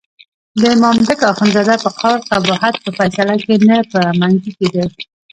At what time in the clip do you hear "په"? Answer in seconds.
1.83-1.89, 2.83-2.89, 3.91-3.99